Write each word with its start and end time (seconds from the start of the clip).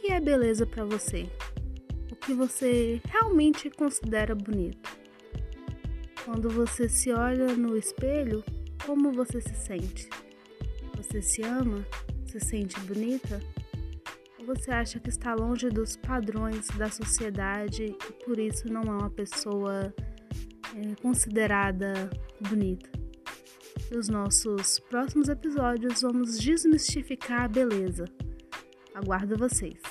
que 0.00 0.10
é 0.10 0.18
beleza 0.18 0.64
para 0.64 0.82
você? 0.82 1.28
O 2.10 2.16
que 2.16 2.32
você 2.32 3.02
realmente 3.04 3.68
considera 3.68 4.34
bonito? 4.34 4.98
Quando 6.24 6.48
você 6.48 6.88
se 6.88 7.12
olha 7.12 7.54
no 7.54 7.76
espelho, 7.76 8.42
como 8.86 9.12
você 9.12 9.42
se 9.42 9.54
sente? 9.54 10.08
Você 10.96 11.20
se 11.20 11.42
ama? 11.42 11.84
Se 12.26 12.40
sente 12.40 12.80
bonita? 12.80 13.40
Ou 14.38 14.46
você 14.46 14.70
acha 14.70 14.98
que 14.98 15.10
está 15.10 15.34
longe 15.34 15.68
dos 15.68 15.96
padrões 15.96 16.66
da 16.78 16.88
sociedade 16.90 17.84
e 17.84 18.24
por 18.24 18.38
isso 18.38 18.72
não 18.72 18.82
é 18.82 18.90
uma 18.90 19.10
pessoa 19.10 19.94
é, 20.76 20.94
considerada 21.02 22.08
bonita? 22.48 22.90
Nos 23.90 24.08
nossos 24.08 24.78
próximos 24.78 25.28
episódios, 25.28 26.00
vamos 26.00 26.38
desmistificar 26.38 27.42
a 27.42 27.48
beleza. 27.48 28.06
Aguardo 28.94 29.36
vocês! 29.36 29.89